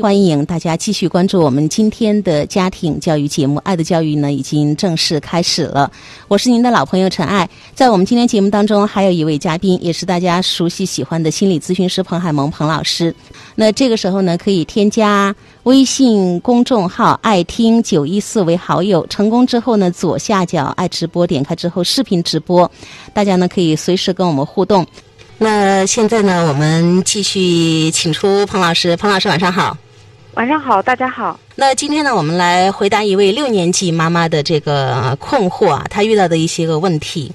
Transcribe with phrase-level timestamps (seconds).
[0.00, 5.92] 欢迎大家继续关注我们今天的家庭教育节目《爱的教育》呢，已经正式开始了。
[6.28, 13.14] 我是您的老朋友陈爱，在我们今天节目当中，还有一位嘉宾，也是大家熟悉喜欢的心理咨询师彭海萌彭老师。
[13.54, 15.34] 那这个时候呢，可以添加
[15.64, 22.70] 微信公众号“爱听九一四”为好友，成功之后呢，左下角爱直播点开之后视频直播，
[23.12, 24.86] 大家呢可以随时跟我们互动。
[25.36, 28.96] 那现在呢，我们继续请出彭老师。
[28.96, 29.76] 彭老师，晚上好。
[30.34, 31.38] 晚上好，大家好。
[31.54, 37.30] 那今天呢，我们来回答一位六年级妈妈的这个困惑啊，她遇到的一些个问题。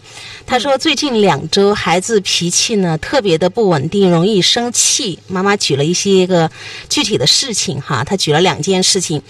[0.48, 5.20] 她说，最近两周孩子脾气呢特别的不稳定，容易生气。
[5.28, 6.50] 妈妈举了一些个
[6.90, 9.22] 具体的事情哈，她举了两件事情。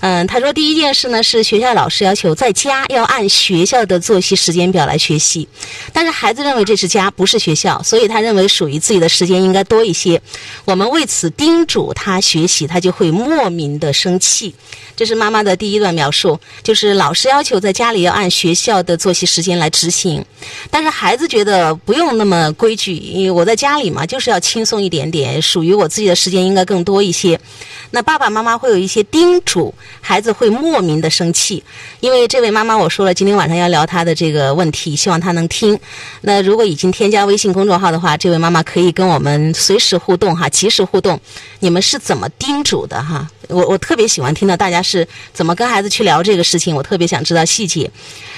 [0.00, 5.48] 嗯，他说第一件事呢是学校老师要求在家要按学校的作息时间表来学习，
[5.92, 10.20] 但是孩子认为这是家不是学校，所以他认为属于自己的时间应该多一些。
[10.64, 14.27] 我们为此叮嘱他学习，他就会莫名的生气。
[14.96, 20.24] 这是妈妈的第一段描述，就是老师要求在家里要按学校的作息时间来执行，
[20.70, 27.40] 但是孩子觉得不用那么规矩，因为我在家里嘛就是要轻松一点点，属于我自己的时间应该更多一些。
[27.90, 29.74] 那爸爸妈妈会有一些叮嘱。
[30.00, 31.62] 孩子会莫名的生气，
[32.00, 35.78] 因为这位妈妈我说了，今天晚上要聊她的这个问题，希望她能听。
[36.22, 41.20] 那如果已经添加微信公众号的话，这位妈妈可以跟我们随时互动哈，及时互动。
[41.60, 43.28] 你们是怎么叮嘱的哈？
[43.48, 47.90] 我我特别喜欢听到大家是怎么跟孩子去聊这个事情，我特别想知道细节。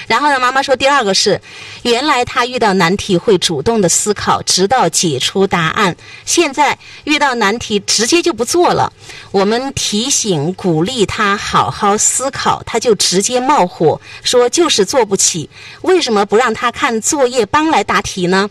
[0.07, 1.41] 然后呢，妈妈说第二个是，
[1.83, 5.95] 原来她遇到难题会主动的思考，直到解出答案。
[6.25, 8.93] 现在遇到难题直接就不做了。
[9.31, 15.49] 我们提醒鼓励他好好思考，他就直接冒火说就是做不起。
[15.83, 18.49] 为什么不让他看作业帮来答题呢？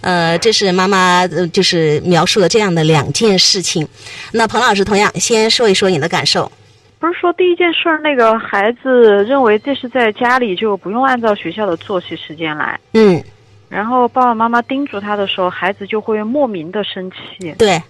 [0.00, 3.86] 呃，这是妈妈就是描述了这样的两件事情。
[4.32, 6.50] 那彭老师同样先说一说你的感受。
[6.98, 12.80] 不是说第一件事儿，那个孩子认为这是在家里就不用按照学校的作息时间来。
[12.94, 13.22] 嗯。
[13.68, 17.52] 然后爸爸妈妈叮嘱他的时候，孩子就会莫名的生气。
[17.58, 17.82] 对。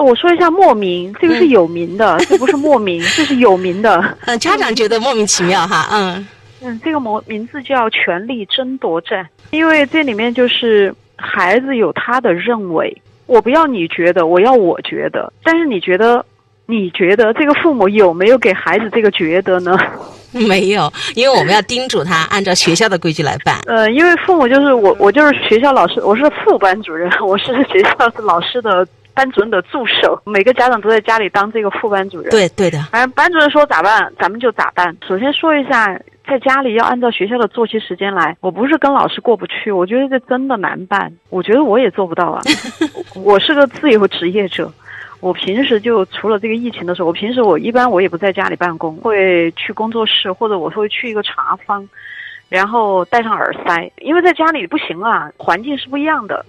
[0.00, 4.02] 哦，我说一下莫名，这个是有名的， 这不是莫名，这是有名的。
[4.24, 6.26] 嗯，家长觉得莫名其妙哈，嗯。
[6.62, 16.24] 嗯，这个名名字叫权力争夺战，因为这里面就是孩子有他的认为，我不要你觉得，我要我觉得，但是你觉得。
[16.66, 19.76] 你觉得这个父母有没有给孩子这个觉得呢？
[20.30, 23.58] 没有，因为我们要叮嘱他 按照学校的规矩来办。
[23.66, 30.20] 呃，因为父母就是我，我就是学校老师，我是副班主任，我是学校是老师的班主任的助手。
[30.24, 32.30] 每个家长都在家里当这个副班主任。
[32.30, 34.96] 对对的，反正班主任说咋办，咱们就咋办。
[35.06, 38.36] 首先说一下，在家里要按照学校的作息时间来。
[38.40, 41.12] 我不是跟老师过不去，我觉得这真的难办。
[41.28, 42.42] 我觉得我也做不到啊，
[43.14, 44.72] 我是个自由职业者。
[45.20, 51.86] 我平时就除了这个疫情的时候，我平时我一般我也不在家里办公，会去工作室或者我会去一个茶坊，
[52.48, 56.42] 然后戴上耳塞，因为在家里不行啊，环境是不一样的。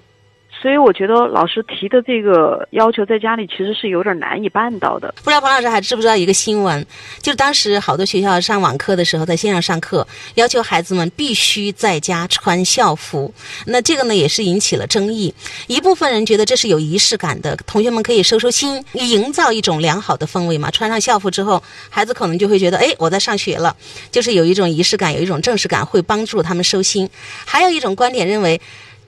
[0.62, 5.12] 所以我觉得老师提的这个要求在家里其实是有点难以办到的。
[5.24, 6.86] 不知道彭老师还知不知道一个新闻？
[7.20, 13.34] 就是当时好多学校上网课的时候，在线上上课，要求孩子们必须在家穿校服。
[13.66, 15.34] 那这个呢，也是引起了争议。
[15.66, 20.70] 一部分人觉得这是有仪式感的，同学们可以收收心，营造一种良好的氛围嘛。
[20.70, 23.76] 穿上校服之后，孩子可能就会觉得，哎，我在上学了，
[24.12, 27.10] 就是有一种仪式感，有一种正式感，会帮助他们收心。
[27.46, 28.62] 还有一种观点认为。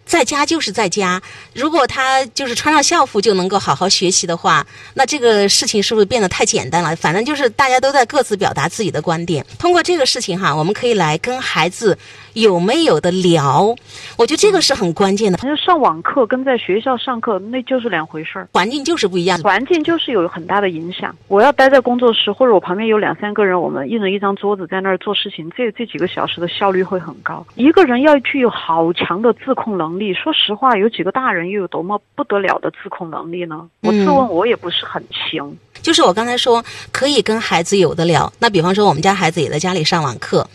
[0.06, 1.22] 在家就是在家，
[1.56, 6.96] 如果他就是穿上校服就能够好好学习的话，那这个事情是不是变得太简单了？
[6.96, 9.46] 反正就是大家都在各自表达自己的观点。
[9.58, 11.98] 通过这个事情哈，我们可以来跟孩子
[12.34, 13.74] 有没有的聊。
[14.18, 15.38] 我觉得这个是很关键的。
[15.38, 21.16] 反正上网课跟在学校上课那就是两回事儿，环境就是不一样，环境就是有很大的影响。
[21.30, 27.46] 我要待在工作室，或者我旁边有两三个人，我们一人一张桌子在那儿做事情，这这几个小时的效率会很高。
[27.56, 29.94] 一个人要具有好强的自控能。
[29.94, 33.68] 能力，说实话，有几个大人又有多么不得了的自控能力呢？
[33.82, 35.58] 我自问，我也不是很行。
[35.82, 38.32] 就是我刚才说，可以跟孩子有的聊。
[38.40, 40.48] 那比方说，我们家孩子也在家里上网课，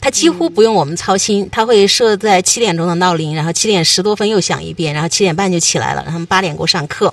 [0.00, 7.12] 他几乎不用我们操心，他会设在七点钟的闹铃，然后七点十多分又响一遍，然后七点半就起来了，然后八点过上课。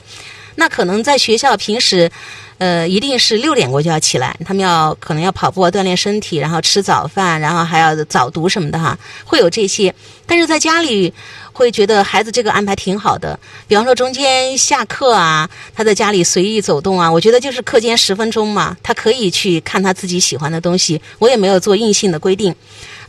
[0.55, 2.09] 那可能在学校平时。
[2.57, 9.93] 呃，一定是六点过就要起来，他们要可能要跑步锻炼身体，然后吃早饭，然后还要早读什么的哈，会有这些。
[10.25, 11.13] 但是在家里
[11.51, 22.55] 会觉得孩子这个安排挺好的，比方说中间下课啊，他在家里随意走动啊，我觉得就是课间十分钟嘛，他可以去看他自己喜欢的东西，我也没有做硬性的规定。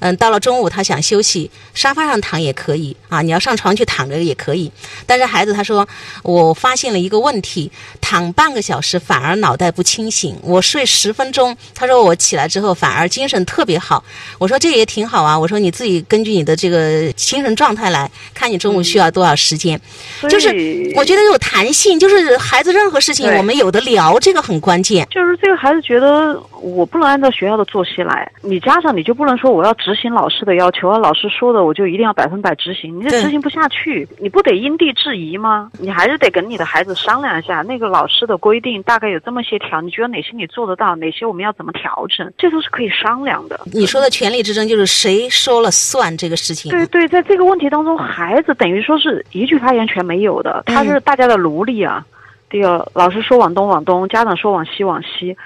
[0.04, 4.70] 嗯，到了中午他想休息，沙发上躺也可以啊，你要上床去躺着也可以。
[5.06, 5.88] 但是孩子他说，
[6.22, 7.72] 我发现了一个问题，
[8.02, 14.04] 躺半个小时反而脑袋不清醒，我睡十分钟，他说我起来之后反而精神特别好。
[14.38, 19.80] 我说这也挺好啊，我说你自己根据你的这个精神状态来看，你中午需要多少时间。
[20.28, 20.48] 就是
[20.96, 25.08] 我觉得有弹性，就是孩子任何事情我们有的聊，这个很关键。
[25.10, 35.70] 就是这个孩子觉得我不能按照学校的作息来，你家长你就不能说我要执行老师的要求啊，老师说的我就一定要百分百执行，你这执行不下去，你不得因地制宜吗？
[35.78, 43.60] 你还是得跟你的孩子商量一下，那个老师的规定大概有这么些条，你觉得哪些你做得到，哪些我们要怎么调整，这都是可以商量的。
[43.66, 46.70] 你说的权力之争就是谁说了算这个事情？
[46.70, 52.04] 对对，在这个问题当中，孩子等于说是一句发言权没有的，他是大家的奴隶啊。
[52.50, 55.36] 这个老师说往东往东，家长说往西往西，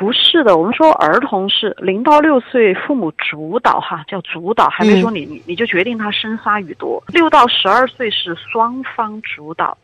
[0.00, 0.56] 不是的。
[0.56, 7.02] 我们说儿童是零到六岁父母主导哈，叫主导，还没说你你你就决定他生杀予夺。
[7.08, 9.76] 六到十二岁是双方主导，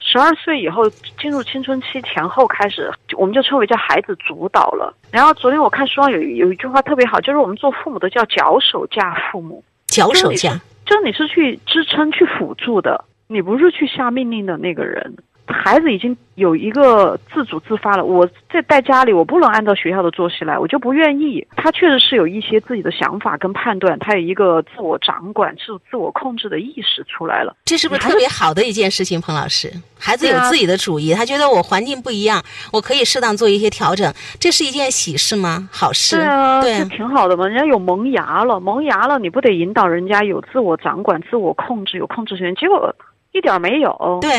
[0.00, 0.86] 十二岁以后
[1.18, 4.94] 进入青春期前后开始，我们就称为叫孩子主导了。
[5.10, 15.16] 然后昨天我看书上有有一句话特别好，就是我们做父母的叫脚手架父母，脚手架，就是你是去支撑去辅助的，你不是去下命令的那个人。
[15.46, 18.04] 孩子已经有一个自主自发了。
[18.04, 21.46] 我在在家里，我不能按照学校的作息来，我就不愿意。
[21.56, 27.54] 他确实是有一些自己的想法跟判断，他有一个自我掌管、自自我控制的意识出来了。
[27.64, 29.70] 这是不是特别好的一件事情，彭老师？
[29.98, 32.42] 孩子有自己的主意，他觉得我环境不一样，
[32.72, 35.68] 我可以适当做一些调整，这是一件喜事吗？
[35.70, 36.16] 好事。
[36.16, 37.46] 对啊，这挺好的嘛。
[37.46, 42.54] 人家有萌芽了，萌芽了，你不得引导人家有自我掌管、自我控制、有控制权？
[42.54, 42.94] 结果
[43.32, 44.18] 一点没有。
[44.20, 44.30] 对。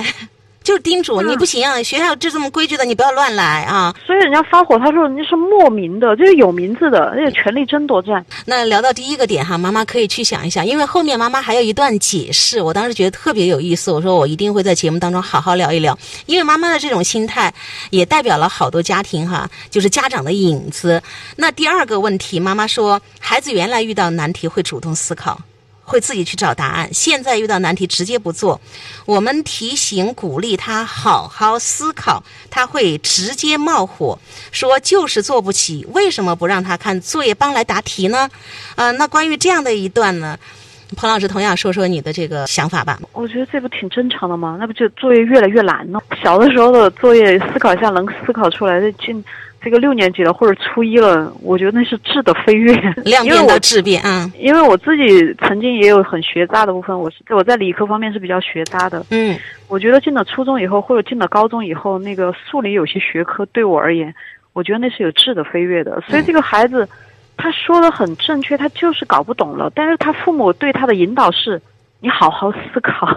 [0.65, 3.94] 就是叮嘱你不行，学校就这么规矩的，你不要乱来啊！
[4.03, 8.25] 所以人家发火，他说人家是莫名的，就是有名字的，那个权力争夺战。
[8.45, 13.91] 那聊到第一个点哈，妈妈可以去想一想，因为后面妈妈还有一段解释，我当时觉得特别有意思。
[13.91, 15.95] 我说我一定会在节目当中好好聊一聊，
[16.25, 17.53] 因为妈妈的这种心态
[17.91, 21.00] 也代表了好多家庭哈，就是家长的影子。
[21.35, 25.39] 那第二个问题，妈妈说孩子原来遇到难题会主动思考。
[25.86, 26.94] 会自己去找答案。
[26.94, 28.60] 现在遇到难题直接不做，
[29.06, 34.20] 我们提醒鼓励他好好思考，他会直接冒火，
[34.52, 35.88] 说就是做不起。
[35.94, 38.30] 为什么不让他看作业帮来答题呢？
[38.76, 40.38] 啊，那关于这样的一段呢，
[40.98, 43.00] 彭老师同样说说你的这个想法吧。
[43.14, 44.58] 我觉得这不挺正常的吗？
[44.60, 46.02] 那不就作业越来越难了？
[46.22, 49.24] 小的时候的作业思考一下能思考出来的进。
[49.65, 54.31] 这个六年级了或者初一了，我觉得那是质的飞跃，量变到质变啊！
[54.38, 59.03] 因为我自己曾经也有很学渣的部分，我是我在理科方面是比较学渣的。
[59.09, 59.35] 嗯，
[59.67, 64.13] 我觉得进了初中以后或者进了高中以后，那个数理有些学科对我而言，
[64.53, 66.00] 我觉得那是有质的飞跃的。
[66.07, 66.88] 所以这个孩子，
[67.35, 71.59] 他说的很正确，他就是搞不懂了，但是他父母对他的引导是：
[72.00, 73.07] 你好好思考。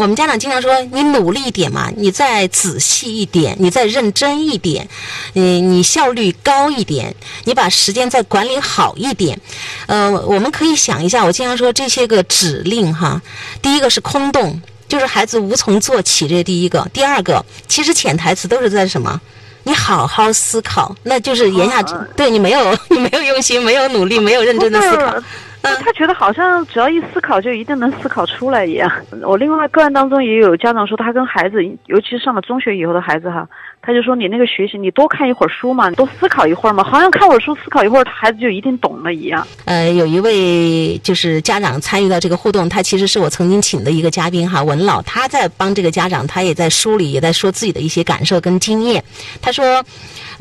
[0.00, 4.88] 我们家长经常说：“你努力一点嘛，你再仔细一点，你再认真一点，
[5.34, 7.14] 你你效率高一点，
[7.44, 9.38] 你把时间再管理好一点。”
[9.88, 13.20] 呃，我们可以想一下，我经常说这些个指令哈，
[13.60, 14.58] 第一个是空洞，
[14.88, 19.20] 就是孩子无从做起，这是第一个；第二个，其实潜台词都是在什么？
[19.64, 25.14] 你好好思考，那就是言下之对你没有 你没有用心，没有努力，没有认真的思考。
[25.62, 28.90] 他觉得好像只要一思考就一定能思考出来一样。
[29.22, 33.46] 我另外个案当中也有家长说，他跟孩子，尤其是上了中学以后的孩子哈，
[33.82, 39.46] 他就说你那个学习，你多看一会儿书嘛，多思考一会儿嘛，好像看会儿书思考一会儿，孩子就一定懂了一样。
[39.64, 49.02] 呃，有一位就是家长参与到这个互动，他其实是我曾经请的一个嘉宾哈，文老，他在帮这个家长，他也在梳理，也在说自己的一些感受跟经验。
[49.40, 49.82] 他说。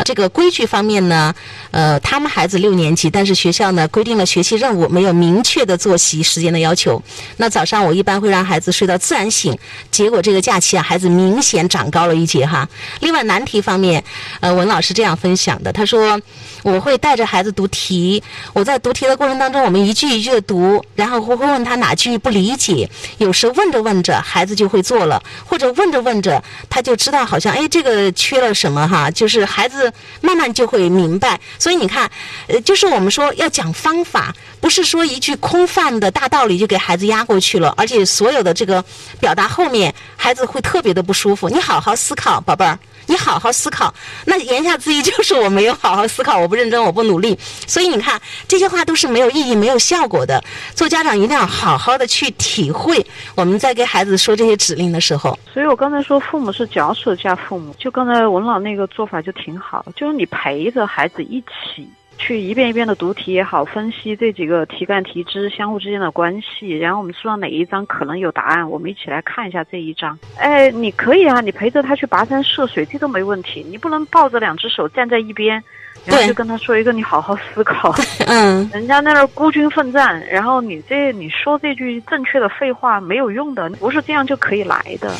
[0.05, 1.35] 这个规矩方面呢，
[1.71, 7.03] 呃，他们孩子六年级，但是学校呢规定了学习任务，没有明确的作息时间的要求。
[7.35, 9.53] 那早上我一般会让孩子睡到自然醒，
[9.91, 12.65] 结果这个假期啊，孩子明显长高了一截哈。
[13.01, 14.03] 另外呢难题方面，
[14.41, 16.19] 呃，文老师这样分享的，他说
[16.63, 18.21] 我会带着孩子读题，
[18.53, 29.93] 我在读题的过程当中，我们一句一句的读，然后会会问他哪句不理解，有时问着问着孩子就会做了，或者问着问着他就知道好像哎这个缺了什么哈，就是孩子。
[30.21, 32.09] 慢慢就会明白，所以你看，
[32.47, 38.83] 呃，就是我们说要讲方法，不是说一句空泛的大道理就给孩子压过去了，而且所有的这个
[39.19, 41.47] 表达后面，孩子会特别的不舒服。
[41.49, 42.77] 你好好思考，宝贝儿。
[43.05, 43.93] 你好好思考，
[44.25, 47.37] 那言下之意就是我没有好好思考，我不认真，我不努力。
[47.67, 50.41] 所以你看，这些话都是没有意义、没有效果的。
[50.73, 55.37] 做家长一定要好好的去体会，我们在给孩子说这些指令的时候。
[55.53, 61.87] 所以我刚才说，父母是脚手架父母，就刚才文老那个做法就挺好，就是你陪着孩子一起。
[62.19, 70.19] 去一遍一遍的读题也好，分析这几个题干题支相互之间的关系，然后我们书上哪一章可能有答案，我们一起来看一下这一章。
[70.37, 73.65] 哎，你可以啊，你陪着他去跋山涉水，这都没问题。
[73.69, 75.63] 你不能抱着两只手站在一边。
[76.05, 77.93] 然后就跟他说一个，你好好思考。
[78.25, 85.13] 嗯，人家在那儿孤军奋战，然后你这你说这句正确的废话没有用的，不是这样就可以来的。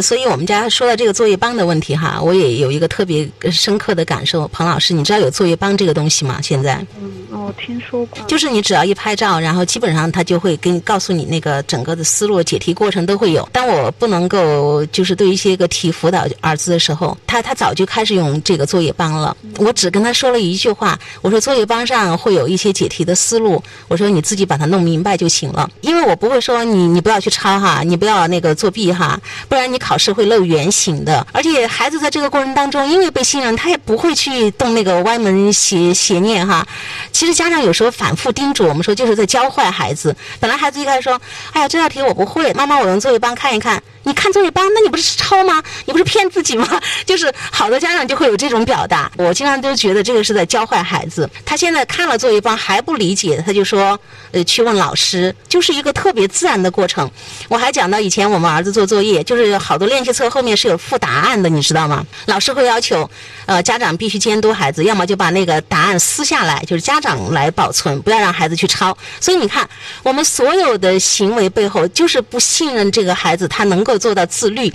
[0.00, 4.46] 所以我们家说到这个作业帮的问题哈，我也有一个特别深刻的感受。
[4.48, 6.40] 彭老师，你知道有作业帮这个东西吗？
[6.42, 6.84] 现在？
[7.48, 8.24] 我听说过。
[8.26, 13.48] 就是你只要一拍照，然后基本上他就会跟告诉你那个整个的思路、解题过程都会有。
[13.52, 19.36] 当我不能够就是对一些个题辅导儿子的时候，他他早就开始用这个作业帮了。
[19.58, 25.68] 我只跟他说了一句话，我说作业帮上会有一些解题的思路，我说你自己把它弄明白就行了。
[25.82, 29.98] 因为我不会说你你不要去抄哈，你不要那个作弊哈，不然你考。
[29.98, 36.64] 试会漏原形的，而且孩子在这个过程当中，因为被信任，他也不会去动那个歪门邪邪念哈。
[37.10, 40.16] 其实家长有时候反复叮嘱我们说，就是在教坏孩子。
[40.40, 41.20] 本来孩子一开始说
[41.54, 45.62] ：“哎呀，这道题我不会，妈妈我用作业帮看一看。”你看作业帮，那你不是抄吗？
[45.84, 46.66] 你不是骗自己吗？
[47.04, 49.12] 就是好多家长就会有这种表达。
[49.18, 51.28] 我经常都觉得这个是在教坏孩子。
[51.44, 54.00] 他现在看了作业帮还不理解，他就说
[54.32, 57.10] ：“呃，去问老师。”就是一个特别自然的过程。
[57.48, 62.02] 我还讲到以前我们儿子做作业，就是好多练习册后面是有附答案的，你知道吗？
[62.24, 63.08] 老师会要求，
[63.44, 68.96] 呃，家长必须监督孩子，要么就把那个答案撕下来，就是家长来保存，不要让孩子去抄。
[69.20, 69.68] 所以你看，
[70.02, 73.97] 我们所有的行为背后就是不信任这个孩子，他能够。
[73.98, 74.72] 做到自律，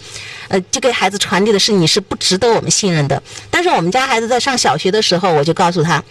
[0.50, 3.22] 呃，就给孩子传递的是你是不值得我们信任的。
[3.50, 6.03] 但是我们家孩子在上小学的时候，我就告诉他，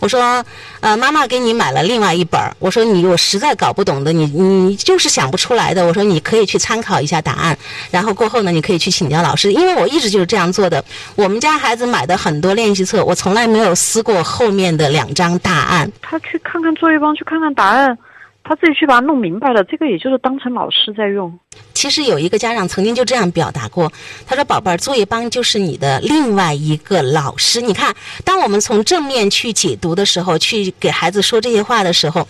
[0.00, 0.44] 我说，
[0.80, 7.56] 呃，妈妈给你买了另外一本，我说你我实在搞不懂的，你你就是想不出来的，我说你可以去参考一下答案，
[7.90, 10.82] 然后过后呢，你可以去请教老师，因为我一直就是这样做的。
[11.14, 15.90] 我们家孩子买的很多练习册，我从来没有撕过后面的两张答案。
[16.00, 17.96] 他去看看作业帮，去看看答案。
[18.46, 21.32] 他自己去把它弄明白了，这个也就是当成老师在用。
[21.84, 23.92] 其实有一个家长曾经就这样表达过，
[24.26, 27.60] 他说：“宝贝儿，作业帮就是你的另外一个老师。
[27.60, 32.26] 你看，当我们从正面去解读的时候，去给孩子说这些话的时候，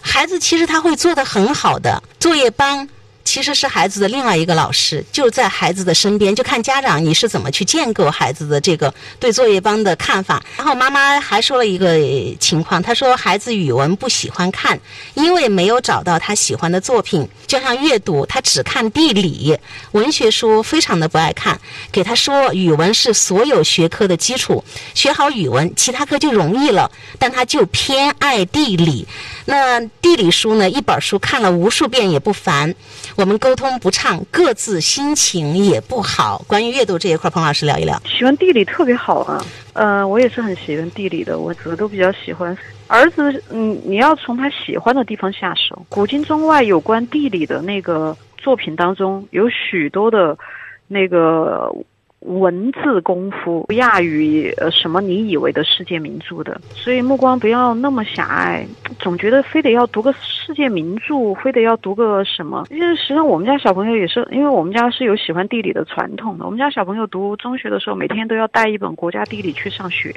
[0.00, 2.02] 孩子其实他会做得很好的。
[2.18, 2.88] 作业帮。”
[3.28, 10.42] 其实是孩子的另外一个老师，就在孩子的身边，就看家长你是怎么去建构孩子的这个对作业帮的看法。
[10.56, 11.98] 然后妈妈还说了一个
[12.40, 14.80] 情况，她说孩子语文不喜欢看，
[15.12, 19.54] 因为没有找到他喜欢的作品，就像阅读，他只看地理
[19.92, 21.60] 文学书，非常的不爱看。
[21.92, 26.90] 给他说语文是所有学科的基础，学好语文，其他科就容易了。
[27.18, 29.06] 但他就偏爱地理，
[29.44, 32.74] 那地理书呢，一本书看了无数遍也不烦。
[33.18, 36.40] 我们沟通不畅，各自心情也不好。
[36.46, 38.00] 关于阅读这一块，彭老师聊一聊。
[38.06, 42.56] 喜欢地理特别好啊，呃，我也是很喜欢地理的，我个都比较喜欢。
[42.86, 45.84] 儿子，嗯，你要从他喜欢的地方下手。
[45.88, 50.38] 古今中外有关地理的那个作品当中，有许多的，
[50.86, 51.74] 那个。
[52.20, 58.66] 文字功夫不亚于呃什么你以为的世界名著的，所以目光不要那么狭隘，
[58.98, 62.66] 总觉得非得要读个世界名著，非得要读个什么。
[62.70, 66.44] 因为实际上我们家小朋友也是，因为我们家是有喜欢地理的传统的。
[66.44, 70.12] 我们家小朋友读中学的时候，每天都要带一本国家地理去上学，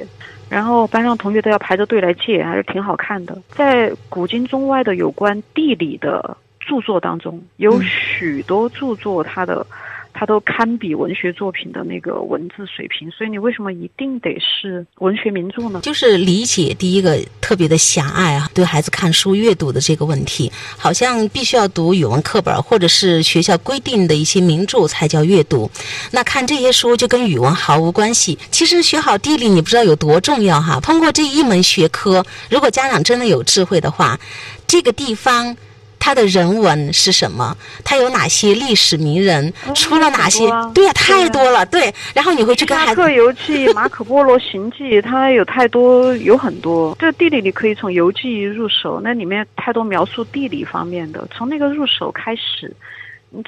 [0.49, 3.37] 然后班上同学都要排着队来借，还是挺好看的。
[3.49, 9.65] 在古今中外的有关地理的著作当中，有许多著作它的。
[10.13, 15.79] 它都堪比文学作品的那个文字水平，所以你为什么一定得是文学名著呢？
[15.81, 25.69] 就是理解第一个特别的狭隘啊，对孩子看书阅读的这个问题，好像必须要读语文课本或者是学校规定的一些名著才叫阅读，
[26.11, 28.37] 那看这些书就跟语文毫无关系。
[28.51, 30.79] 其实学好地理，你不知道有多重要哈。
[30.79, 34.19] 通过这一门学科，如果家长真的有智慧的话，
[34.67, 35.55] 这个地方。
[36.01, 37.55] 它的人文是什么？
[37.85, 39.53] 它有哪些历史名人？
[39.75, 40.49] 出了哪些？
[40.73, 41.63] 对呀，太多了。
[41.67, 43.13] 对，然后你会去跟孩子。
[43.13, 46.97] 游记、马可波罗行记，它有太多，有很多。
[46.99, 52.75] 这地理你可以从游记入手，那里面太多描述地理方面的，从那个入手开始。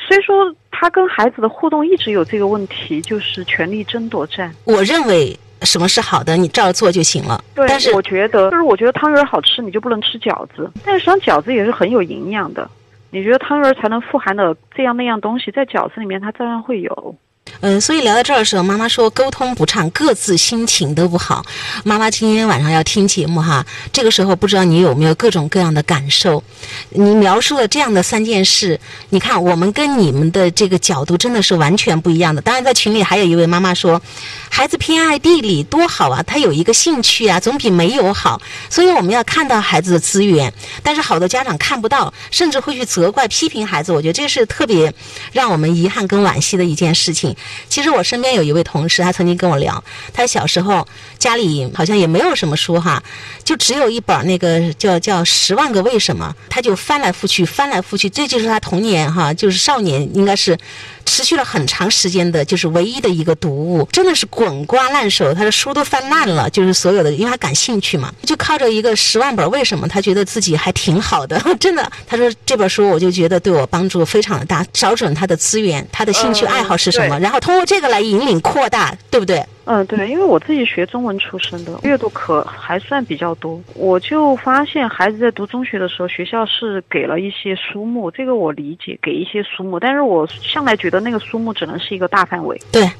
[0.07, 4.53] 所以说，他跟孩子的互动一直有这个问题，就是权力争夺战。
[4.63, 5.37] 我认为。
[5.63, 6.35] 什么是好的？
[6.37, 7.43] 你照着做就行了。
[7.55, 10.71] 对，但是我觉得，就是我觉得汤圆好吃，你就不能吃饺子。
[10.85, 12.69] 但实际上饺子也是很有营养的。
[13.11, 17.15] 你觉得汤圆才能富含的这样那样东西，在饺子里面它照样会有。
[17.59, 21.45] 嗯，所以聊到这儿的时候，妈妈说沟通不畅，各自心情都不好。
[21.85, 26.43] 妈妈今天晚上要听节目哈，这个时候不知道你有没有各种各样的感受？
[26.89, 28.77] 你描述了这样的三件事，
[29.09, 32.41] 你看我们跟你们的这个角度真的是完全不一样的。
[32.41, 34.01] 当然，在群里还有一位妈妈说，
[34.49, 38.41] 孩子偏爱地理多好啊，他有一个兴趣啊，总比没有好。
[38.69, 43.93] 所以我们要看到孩子的资源，但是好多家长看不到，甚至会去责怪、批评孩子。
[43.93, 44.93] 我觉得这是特别
[45.31, 47.32] 让我们遗憾跟惋惜的一件事情。
[47.69, 50.87] 其实我身边有一位同事，他曾经跟我聊，他小时候
[51.17, 53.01] 家里好像也没有什么书哈，
[53.43, 60.57] 就只有一本那个叫叫《十万个为什么》，他就翻来覆去，翻来覆去，这就是他童年哈，就是少年应该是
[61.05, 79.45] 持续了很长时间的，就是唯一的一个读物，真的是滚瓜烂熟，他的书都翻烂了，就是所有的，因为他感兴趣嘛，就靠着一个十万本为什么，他觉得自己还挺好的， 真的，他说这本书我就觉得对我帮助非常的大，找准他的资源，他的兴趣爱好是什么，然后通过这个来引领扩大，对不对？
[79.65, 83.61] 嗯，对，因为我自己学中文出身的，阅读可还算比较多。
[83.75, 89.79] 我就发现孩子在读中学的时候，学校是给了一些书目，这个我理解，给一些书目。
[89.79, 92.91] 但是我向来觉得那个书目只能是一个大范围，对，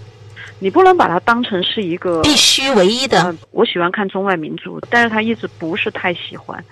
[0.60, 3.22] 你不能把它当成是一个必须唯一的。
[3.24, 6.64] 嗯，我喜欢看中外名著，但是他一直不是太喜欢，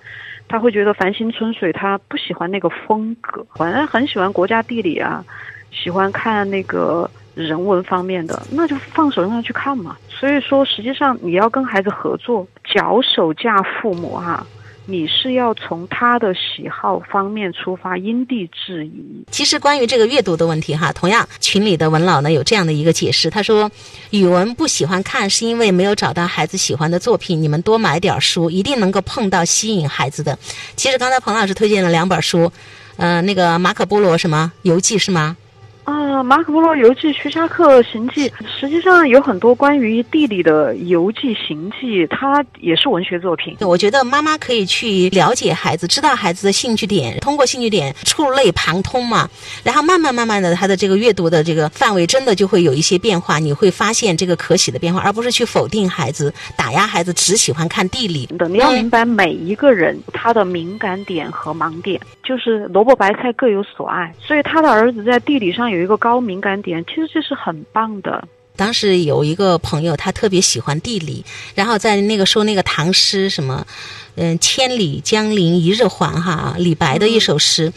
[0.48, 5.22] 他会觉得繁星春水，他不喜欢那个风格，反正很喜欢国家地理啊，
[5.70, 7.12] 喜欢看那个。
[7.42, 9.98] 人文方面的，那就放手让他去看嘛。
[10.10, 14.46] 所以说，实际上你要跟孩子合作，脚手架父母哈，
[14.86, 19.24] 你是要从他的喜好方面出发，因地制宜。
[19.32, 23.72] 其实关于这个阅读的问题哈，同样群里的文老呢有这样的一个解释，他说
[24.12, 30.38] 语文不喜欢看是因为没有找到孩子喜欢的作品，你们多买点书，一定能够碰到吸引孩子的。
[30.76, 32.52] 其实刚才彭老师推荐了两本书，
[32.98, 35.36] 呃，那个马可波罗什么游记是吗？
[35.84, 43.58] 啊，《马可波罗游记》《徐霞客行记》，实际上有很多关于地理的游记、行记，它也是文学作品。
[43.62, 49.28] 我觉得妈妈可以去了解孩子，知道孩子的兴趣点，通过兴趣点触类旁通嘛，
[49.64, 58.48] 然后慢慢慢慢的，他的这个阅读的这个范围真的就会有一些变化，你会发现这个可喜的变化，而不是去否定孩子、打压孩子，只喜欢看地理的。
[58.48, 65.71] 你要明白每一个人他的敏感点和盲点，就是萝卜白菜各有所爱，所以他的儿子在地理上。
[65.72, 68.28] 有一个高敏感点，其实这是很棒的。
[68.56, 71.24] 当时有一个朋友，他特别喜欢地理，
[71.56, 73.66] 然后在那个说那个唐诗什么，
[74.16, 77.72] 嗯，千里江陵一日还哈，李白的一首诗，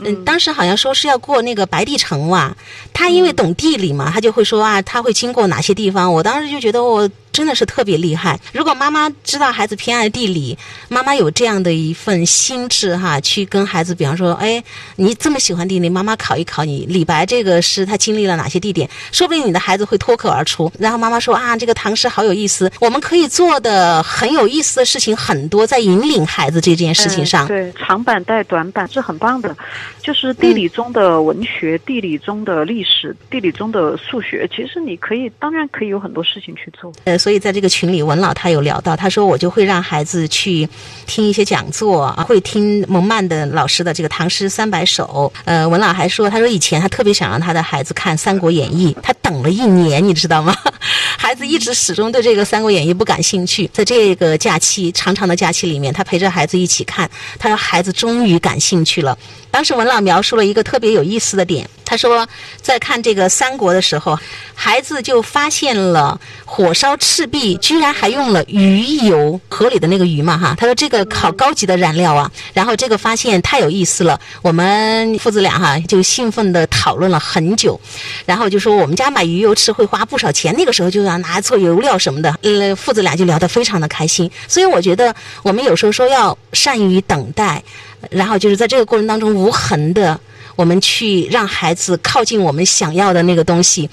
[0.00, 2.56] 嗯，当时好像说是要过那个白帝城哇，
[2.92, 7.08] 他因为懂地理嘛，他就会说啊，他会经过哪些地方，我当时就觉得我。
[7.32, 8.38] 真的是特别厉害。
[8.52, 14.62] 如果妈妈知道孩子偏爱地理，妈妈有这样的一份心智哈，去跟孩子，比方说，哎，
[14.96, 16.84] 你这么喜欢地理，妈妈考一考你。
[16.88, 18.90] 李白这个诗他经历了哪些地点？
[19.12, 20.70] 说不定你的孩子会脱口而出。
[20.76, 27.46] 然后妈妈说啊，这个唐诗好有意思，我们可以做的很有意思的事情很多，在引领孩子这件事情上。
[27.46, 29.56] 对，长板带短板是很棒的，
[30.02, 36.92] 就是地理中的文学，地理中的历史，地理中的数学，其实你可以，当然可以有很多事情去做。
[37.04, 37.16] 呃。
[37.16, 40.68] 所以在这个群里，文老他有聊到，他说我就会让孩子去
[41.06, 45.30] 听一些讲座啊，会听蒙曼的老师的这个《唐诗三百首》。
[45.44, 50.56] 呃，文老还说，他说以前他特别想让他的孩子看《三国演义》，他等了一年，你知道吗？
[51.18, 53.68] 孩子一直始终对这个《三国演义》不感兴趣。
[53.72, 59.16] 在这个假期长长的假期里面，他陪着孩子一起看，他说孩子终于感兴趣了。
[59.50, 62.28] 当时文老描述了一个特别有意思的点，他说
[62.60, 64.16] 在看这个三国的时候，
[64.54, 70.54] 孩子就发现了火烧赤壁居然还用了鱼油，河里的那个鱼嘛哈。
[70.56, 77.80] 他说这个好高级的燃料啊，然后这个发现太有意思了，我们父子俩哈就兴奋地讨论了很久，
[78.24, 84.30] 然后就说我们家买鱼油吃会花不少钱，那个时候就要拿做油料什么的，呃，父子俩就聊得非常的开心。
[84.46, 87.62] 所以我觉得我们有时候说要善于等待。
[88.10, 90.18] 然后就是在这个过程当中无痕的，
[90.56, 93.88] 我们去让孩子靠近我们想要的那个东西。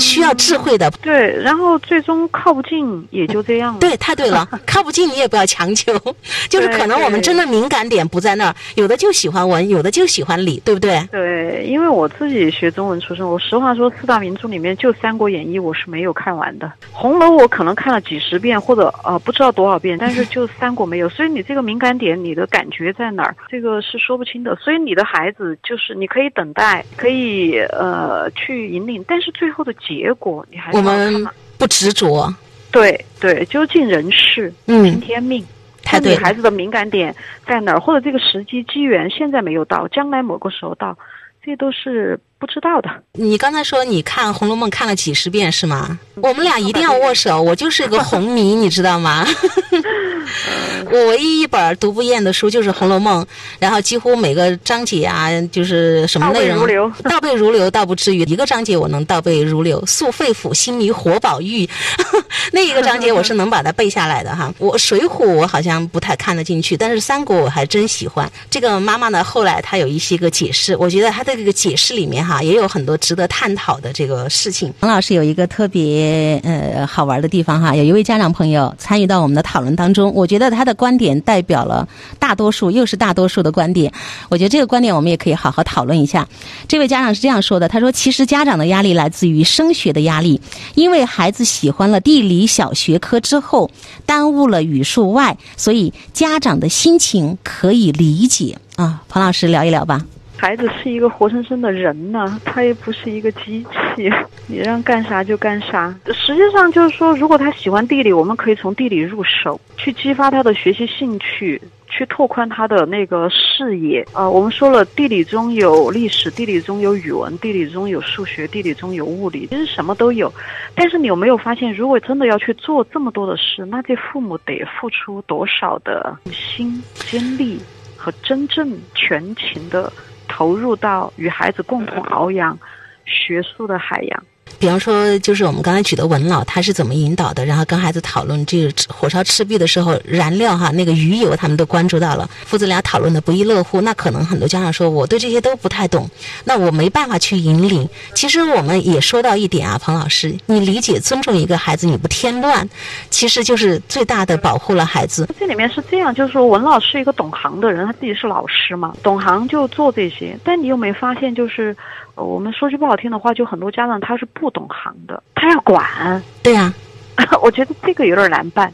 [0.00, 3.80] 需要智慧的，对，然后最终靠不近也就这样了。
[3.80, 5.92] 对，太对了， 靠不近你也不要强求，
[6.48, 11.06] 就是可能我们真的敏感点不在那儿，有的就喜欢文，有的就喜欢理，对不对？
[11.10, 21.08] 对，因为我自己学中文出身，我实话说，四大名著里面就《三国演义》我是没有看完的，《红楼》我可能看了几十遍或者呃不知道多少遍，但是就《三国》没有。
[21.08, 23.36] 所以你这个敏感点，你的感觉在哪儿？
[23.50, 24.56] 这个是说不清的。
[24.56, 29.74] 所以你的孩子就是你可以等待，可以呃去引领，但是最后的。
[29.86, 31.26] 结果你还我们
[31.58, 32.32] 不执着，
[32.70, 35.44] 对对，究竟人事，听天命，
[35.82, 37.14] 看你孩子的敏感点
[37.46, 40.96] 在哪儿，或者这个时机机缘现在没有到，将来某个时候到，
[41.44, 42.18] 这都是。
[42.42, 42.90] 不知道的。
[43.12, 45.96] 你刚才说你看《红楼梦》看了几十遍是吗？
[46.16, 49.24] 我们俩一定要握手，我就是个红迷，你知道吗？
[50.90, 53.22] 我唯一一本读不厌的书就是《红楼梦》，
[53.60, 59.84] 然后几乎每个章节啊，就是什么内容倒背如流，倒背如流倒不至于，一个章节我能倒背如流。
[59.86, 61.68] 素肺腑，心迷活宝玉，
[62.52, 64.52] 那一个章节我是能把它背下来的哈。
[64.58, 68.30] 我《水浒》我好像不太看得进去，但是《三国》我还真喜欢。
[68.50, 74.72] 这个妈妈呢，后来她有一些个解释，我觉得她的这个解释里面哈，也有很多值得探讨的这个事情。
[74.80, 81.86] 王老师有一个特别呃好玩的地方哈，有一位家长朋友参与到我们的讨论当中，我觉得他的观点代表了
[82.20, 83.92] 大多数，又是大多数的观点。
[84.28, 86.28] 我觉得这个观点我们也可以好好讨论一下。
[86.68, 90.40] 这位家长是这样说的：他说，其实家长的压力来自于升学的压力，
[90.76, 93.68] 因为孩子喜欢了地理小学科之后，
[94.06, 99.02] 耽误了语数外，所以家长的心情可以理解啊。
[99.08, 100.04] 彭老师聊一聊吧。
[100.36, 104.10] 孩子是一个活生生的人呢，他也不是一个机器，
[104.48, 105.94] 你让干啥就干啥。
[106.12, 114.04] 实际上就是说，如果他喜欢地理，我们可以从地理入手，去激发他的学习兴趣，去拓宽他的那个视野。
[114.14, 120.32] 呃，我们说了，地理中有历史，地理中有语文，地理中有数学，地理中有物理，其实什么都有。
[120.74, 127.60] 但是你有没有发现，如果真的要去做这么多的事，那这父母得付出多少的心、精力
[127.96, 129.92] 和真正全情的。
[130.32, 132.58] 投入到与孩子共同翱翔
[133.04, 134.24] 学术的海洋。
[134.58, 137.44] 比方说，就是我们刚才举的文老，他是怎么引导的？
[137.44, 142.28] 然后跟孩子讨论这个火烧赤壁的时候，燃料哈那个鱼油，他们都关注到了。
[142.44, 143.80] 父子俩讨论的不亦乐乎。
[143.80, 146.08] 那可能很多家长说，我对这些都不太懂，
[146.44, 147.88] 那我没办法去引领。
[148.14, 152.68] 其实我们也说到一点啊，彭老师，你理解、尊重一个孩子，你不添乱，
[153.10, 155.28] 其实就是最大的保护了孩子。
[155.40, 160.38] 这里面是这样，就是说文老是一个懂行的人，他自己是老师嘛，懂行就做这些。
[160.44, 161.76] 但你有没有发现，就是。
[162.14, 166.22] 呃，我们说句不好听的话，就很多家长他是不懂行的，他要管。
[166.42, 166.72] 对呀、
[167.42, 168.72] 我觉得这个有点难办。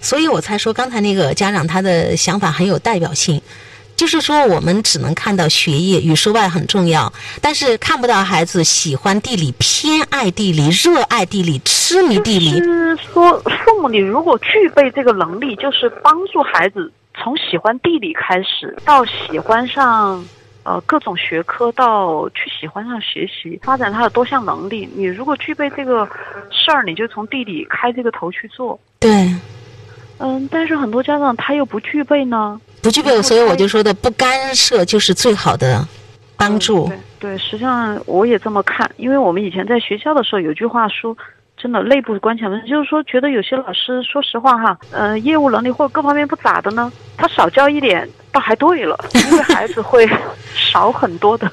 [0.00, 3.40] 所以我才说刚才那个家长他的想法很有代表性，
[3.94, 12.58] 就是说我们只能看到学业、语数外很重要，但是看不到孩子喜欢地理、偏爱地理、热爱地理、痴迷地理。
[12.58, 20.24] 就是说，父母你如果具备这个能力，就是帮助孩子从喜欢地理开始，到喜欢上。
[20.64, 24.88] 呃，各种学科到去喜欢上学习，发展他的多项能力。
[24.94, 26.08] 你如果具备这个
[26.50, 28.78] 事儿，你就从地理开这个头去做。
[29.00, 29.10] 对，
[30.18, 35.86] 嗯，但是很多家长他又不具备呢，不具备，所以我就说的不干涉就是最好的
[36.36, 36.86] 帮助。
[36.86, 41.16] 对对，实际上我也这么看，因为我们以前在学校的时候有句话说，
[41.62, 48.98] 真的内部关起门，就是说觉得有些老师，说实话哈，呃，业务能力或者各方面不咋的呢，他少教一点倒还对了，
[49.30, 50.04] 因为孩子会
[50.52, 51.48] 少很多的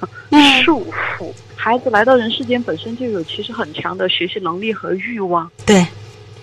[0.64, 1.32] 束缚。
[1.56, 5.86] 孩子来到人世间本身就有其实很强的学习能力和欲望，对，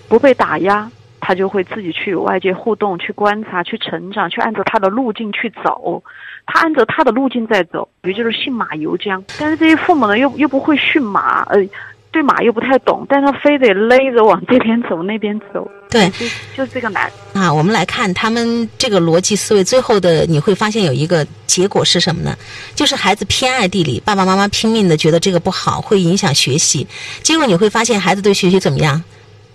[0.07, 6.01] 不被打压，他就会自己去与外界互动，去观察，去成长，去按照他的路径去走。
[6.45, 9.21] 他按照他的路径在走，比如就是信马由缰。
[9.37, 11.59] 但是这些父母呢，又又不会驯马，呃，
[12.17, 15.69] 对马又不太懂，但他非得勒着往这边走那边走。
[15.87, 16.25] 对，就
[16.55, 17.11] 就这个难。
[17.33, 22.35] 啊，我们来看他们这个逻辑思维，最后的你会发现有一个结果是什么呢？
[22.73, 26.87] 就是孩子偏爱地理，爸爸妈妈拼命的觉得这个不好，会影响学习。
[27.21, 29.03] 结果你会发现孩子对学习怎么样？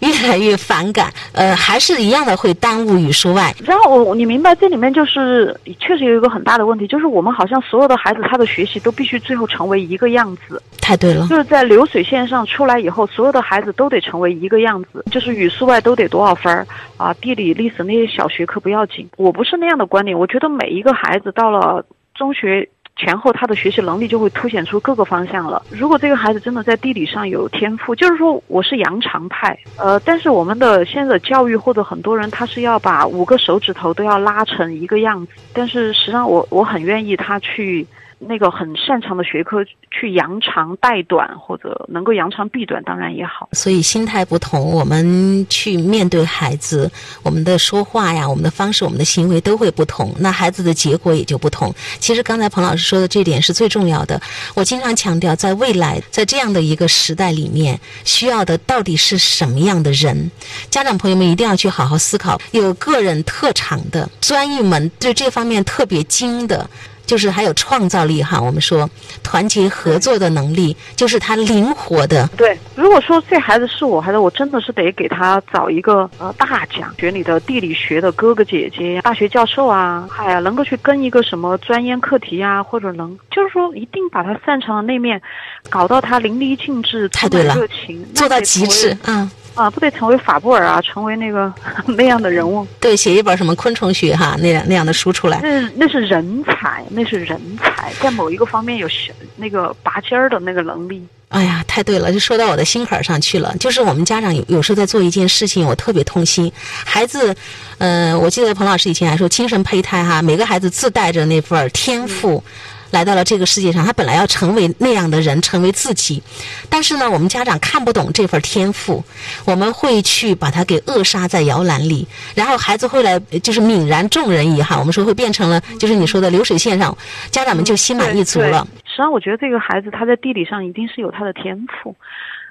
[0.03, 3.55] 越来越反感，呃，还是一样的会耽误语数外。
[3.65, 10.63] 然后我你明白这里面就是确实有一个很大的问题，就是我们好像所有的孩子他的学习都必须最后成为一个样子。
[10.81, 19.09] 太对了，就是在流水线上出来以后，所有的孩子都得成为一个样子，就是语数外都得多少分儿啊，地理、历史那些小学科不要紧。
[19.17, 21.85] 我不是那样的观点，我觉得每一个孩子到了
[22.15, 22.69] 中学。
[22.97, 25.63] 前后他的学习能力就会凸显出各个方向了。
[25.71, 37.87] 如果这个孩子真的在地理上有天赋，就是说我是扬长派，呃，但是我们的现在的教育或者很多人他是要把五个手指头都要拉成一个样子，但是实际上我我很愿意他去。
[38.29, 43.49] 那个很擅长的学科去扬长带短，或者能够扬长避短，当然也好。
[43.53, 46.91] 所以心态不同，我们去面对孩子，
[47.23, 51.75] 我们的说话呀，我们的方式，我们的行为都会不同，那孩子的结果也就不同。
[51.99, 54.21] 其实刚才彭老师说的这点是最重要的。
[54.55, 60.31] 我经常强调，在未来，在这样的一个时代里面，需要的到底是什么样的人？
[60.71, 62.41] 家长朋友们一定要去好好思考。
[62.53, 66.69] 有个人特长的、专一门对这方面特别精的。
[67.13, 68.41] 就是还有创造力哈。
[68.41, 68.89] 我们说
[69.23, 72.27] 团结合作的能力，就是他灵活的。
[72.39, 85.21] 对，如果说这孩子是我孩子，我真的是得给他找一个呃大奖，学你的地理学的哥哥姐姐、大学教授啊，哎呀，能够去跟一个什么专业课题啊，或者能就是说一定把他擅长的那面
[85.69, 89.31] 搞到他淋漓尽致，太对了，热情做到极致，嗯。
[89.55, 91.53] 啊，不得成为法布尔啊，成为那个
[91.87, 92.67] 那样的人物。
[92.81, 95.41] 对，写一本什么昆虫学哈，那样那样的书出来。
[95.43, 98.89] 那那是人才，那是人才，在某一个方面有
[99.37, 101.07] 那个拔尖儿的那个能力。
[101.29, 103.55] 哎呀，太对了，就说到我的心坎上去了。
[103.59, 106.53] 就是我们家长有有时候在做一件事情，我特别痛心。
[106.85, 107.35] 孩子，
[107.79, 112.43] 呃，我记得彭老师以前还说，精神胚胎哈，每个孩子自带着那份天赋。
[112.93, 116.23] 来到了这个世界上，他本来要成为那样的人，成为自己，
[116.69, 119.03] 但是呢，我们家长看不懂这份天赋，
[119.47, 124.79] 我们会去把他给扼杀在摇篮里，然后孩子会来就是泯然众人矣哈。
[124.79, 126.97] 我们说会变成了就是你说的流水线上，
[127.31, 128.69] 家长们就心满意足了。
[128.85, 131.97] 实际上，我觉得这个孩子他在地理上一定是有他的天赋，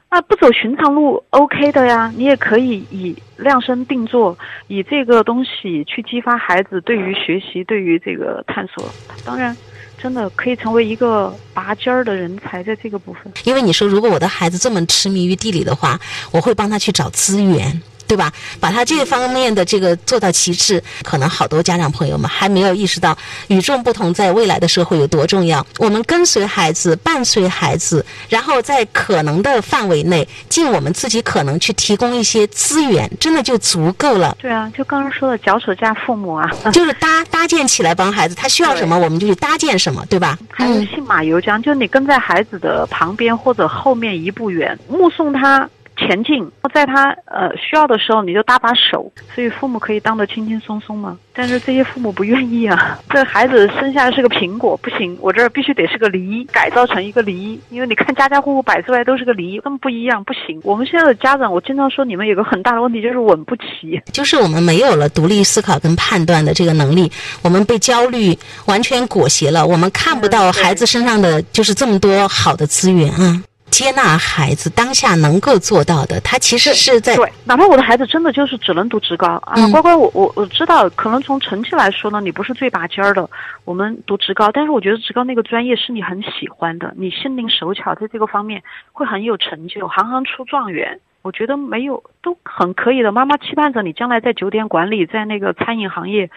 [0.09, 4.35] 那不走寻常路 OK 的呀，你也可以以量身定做，
[4.67, 8.89] 以这个东西去激发孩子对于学习、对于这个探索，
[9.23, 9.55] 当然。
[10.01, 13.31] 真的可以成为一个拔尖儿的人才，在这个部分。
[13.43, 15.99] 因为你说，如果我的孩子这么痴迷于地理的话，
[16.31, 17.81] 我会帮他去找资源。
[18.11, 18.29] 对吧？
[18.59, 25.65] 把他这方面的这个做到极致，可能好多家长朋友们还没有意识到与众不同在未来的社会有多重要。
[25.77, 34.35] 我们跟随孩子，伴随孩子，然后在可能的范围内，尽我们自己可能去提供一些资源，真的就足够了。
[34.41, 40.37] 对啊，就刚刚说的脚手架父母啊，就是搭搭建起来帮孩子，他需要什么我们就去搭建什么，对吧？
[40.49, 45.69] 孩子信马由缰，就你跟在孩子的旁边或者后面一步远，目送他。
[46.07, 51.17] 前进，在他呃需要的时候，你就搭把手，所以父母可以当得轻轻松松嘛？
[51.33, 60.59] 但是这些父母不愿意啊， 这孩子生下来是个苹果，不行，我这儿必须得是个梨，改造成一个梨，因为你看家家户户摆出来都是个梨，根本不一样，不行。
[60.63, 67.11] 我们现在的家长，我经常说你们有个很大的问题就是稳不齐，就是我们没有了独立思考跟判断的这个能力，
[67.41, 73.41] 我们被焦虑完全裹挟了，我们看不到孩子身上的就是这么多好的资源啊。
[73.71, 77.31] 接纳孩子当下能够做到的，他其实是在对。
[77.45, 83.27] 哪怕我的孩子真的就是只能读职高啊，乖乖，我我我知道，可能从成绩来说呢，你不是最拔尖儿的。
[83.63, 90.99] 我们读职高，但是我觉得职高那个专业是你很喜欢的，你心灵手巧，在这个方面会很有成就，行行出状元。
[91.23, 93.11] 我觉得没有都很可以的。
[93.11, 96.29] 妈妈期盼着你将来在酒店管理，在那个餐饮行业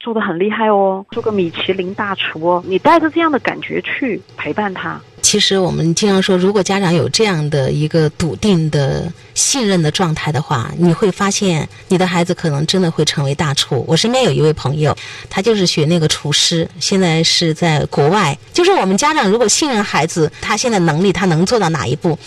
[0.00, 2.64] 做的很厉害哦，做个米其林大厨哦。
[2.66, 5.00] 你带着这样的感觉去陪伴他。
[5.20, 13.84] 其实我们经常说，如果家长有这样的一个笃定的信任的状态的话，你会发现你的孩子可能真的会成为大厨。
[13.86, 14.96] 我身边有一位朋友，
[15.28, 18.36] 他就是学那个厨师，现在是在国外。
[18.52, 22.18] 就是我们家长如果信任孩子，他现在能力他能做到哪一步，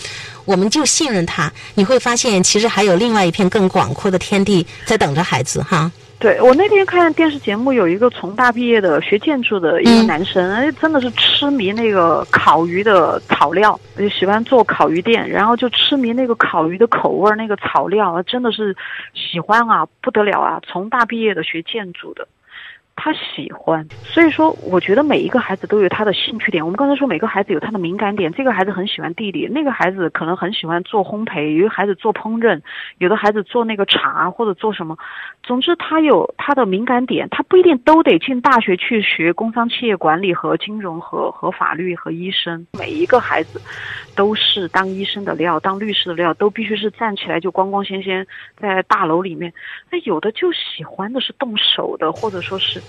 [0.45, 1.51] 我们就信任他。
[1.73, 5.91] 你会发现，其实还有另外一片更广阔的天地在等着孩子哈。
[6.23, 18.73] 对我那天看电视节目，有一个从大毕业的学建筑的一个男生，哎，真的是痴迷那个烤鱼的草料，就喜欢做烤鱼店，然后就痴迷那个烤鱼的口味，那个草料，真的是
[19.13, 20.61] 喜欢啊，不得了啊！
[20.65, 22.25] 从大毕业的学建筑的。
[23.03, 26.63] 他喜欢，所以说我觉得每一个孩子都有他的兴趣点。
[26.63, 32.61] 我们刚才说每个孩子有他的敏感点，这个孩子很喜欢地理，那个孩子可能很喜欢做烘焙，有的孩子做烹饪，
[32.99, 34.97] 有的孩子做那个茶或者做什么。
[35.43, 42.65] 总之，他有他的敏感点，他不一定都得进大学去学工商企业管理和金融和和法律和医生。
[42.79, 43.61] 每一个孩子
[44.15, 49.51] 都是当医生的料，当律师的料，都必须是站起来就光光鲜鲜在大楼里面。
[49.91, 52.81] 那有的就喜欢的是动手的，或者说是。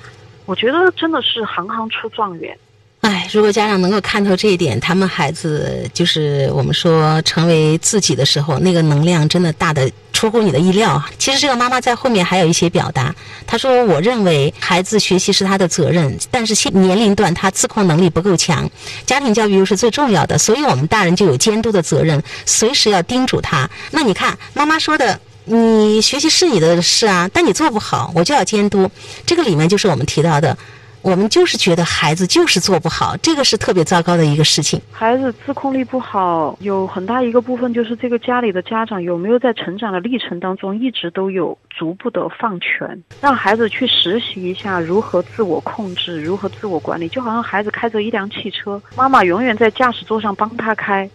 [0.47, 2.57] 我觉得真的是行行出状元。
[3.01, 11.03] 哎，如果家长能够看透这一点，他们孩子就是我们说成为自己的时候，那个能量真的大的出乎你的意料。
[11.19, 13.15] 其实这个妈妈在后面还有一些表达，
[13.47, 18.67] 她说：“我认为孩子学习是他的责任，但是现年龄段他自控能力不够强，
[19.05, 23.69] 家庭教育又是最重要的，所以我们大人就有监督的责任，随时要叮嘱他。
[23.91, 28.91] 那你看妈妈说的。”你学习是你的事啊，但你做不好，我就要监督。
[29.27, 30.57] 这个里面就是我们提到的，
[31.03, 34.81] 我们就是觉得孩子就是做不好，这个是特别糟糕的一个事情。
[34.91, 47.07] 孩子自控力不好，有很大一个部分就是这个家里的家长有没有在成长的历程当中一直都有逐步的放权，让孩子去实习一下如何自我控制，如何自我管理。
[47.11, 51.09] 就好像孩子开着一辆汽车，妈妈永远在驾驶座上帮他开。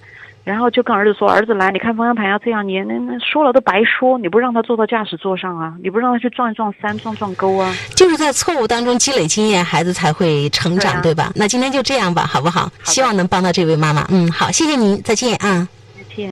[0.49, 11.31] 然后就跟儿子说：“儿子来，你看方向盘要这样你，那那说了都白说，你不让他坐到驾驶座上啊，你不让他去撞一撞山、撞撞沟啊。”就是在错误当中积累经验，孩子才会成长，对啊对吧？
[11.35, 12.67] 那今天就这样吧，好不好？
[12.83, 14.07] 希望能帮到这位妈妈。
[14.09, 15.67] 嗯，好，谢谢您，再见啊。